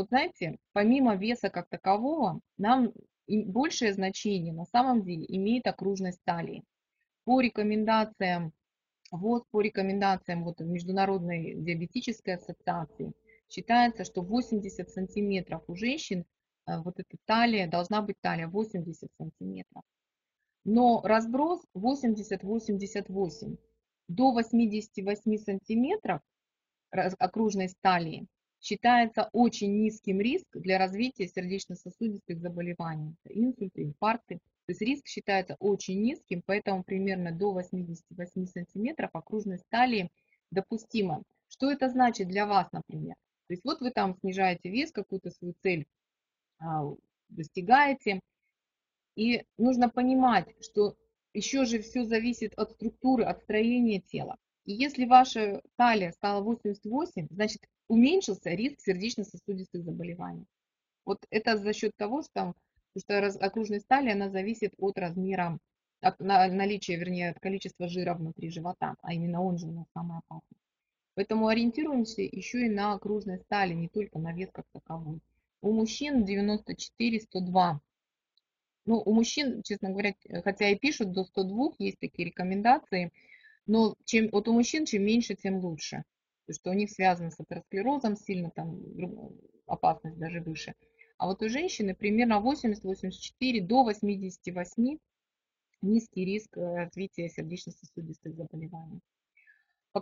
[0.00, 2.94] вот знаете, помимо веса как такового, нам
[3.28, 6.64] большее значение на самом деле имеет окружность талии.
[7.24, 8.52] По рекомендациям
[9.10, 13.12] ВОЗ, по рекомендациям вот Международной диабетической ассоциации,
[13.50, 16.24] считается, что 80 сантиметров у женщин
[16.66, 19.82] э, вот эта талия, должна быть талия 80 сантиметров.
[20.64, 23.58] Но разброс 80-88
[24.08, 26.22] до 88 сантиметров
[26.90, 28.26] окружной талии
[28.60, 34.36] считается очень низким риск для развития сердечно-сосудистых заболеваний, инсульты, инфаркты.
[34.66, 40.10] То есть риск считается очень низким, поэтому примерно до 88 сантиметров окружность талии
[40.50, 41.22] допустима.
[41.48, 43.16] Что это значит для вас, например?
[43.48, 45.86] То есть вот вы там снижаете вес, какую-то свою цель
[46.60, 46.84] а,
[47.28, 48.20] достигаете,
[49.16, 50.94] и нужно понимать, что
[51.32, 54.36] еще же все зависит от структуры, от строения тела.
[54.64, 60.46] И если ваша талия стала 88, значит уменьшился риск сердечно-сосудистых заболеваний.
[61.04, 62.54] Вот это за счет того, что,
[62.96, 65.58] что окружность талии она зависит от размера,
[66.00, 70.18] от наличия, вернее, от количества жира внутри живота, а именно он же у нас самый
[70.18, 70.56] опасный.
[71.16, 75.18] Поэтому ориентируемся еще и на окружность талии, не только на вес как таковой.
[75.60, 77.80] У мужчин 94-102.
[78.86, 83.10] Ну, у мужчин, честно говоря, хотя и пишут до 102, есть такие рекомендации,
[83.66, 86.04] но чем, вот у мужчин чем меньше, тем лучше
[86.52, 88.80] что у них связано с атеросклерозом, сильно там
[89.66, 90.74] опасность даже выше.
[91.18, 94.98] А вот у женщины примерно 80-84 до 88
[95.82, 99.00] низкий риск э, развития сердечно-сосудистых заболеваний.